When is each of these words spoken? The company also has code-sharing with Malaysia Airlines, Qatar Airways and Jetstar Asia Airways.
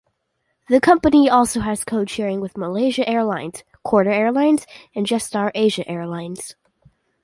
The 0.67 0.79
company 0.81 1.29
also 1.29 1.59
has 1.59 1.83
code-sharing 1.83 2.41
with 2.41 2.57
Malaysia 2.57 3.07
Airlines, 3.07 3.63
Qatar 3.85 4.11
Airways 4.11 4.65
and 4.95 5.05
Jetstar 5.05 5.51
Asia 5.53 5.87
Airways. 5.87 6.55